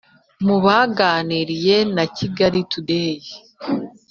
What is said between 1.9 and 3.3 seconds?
na kigali today,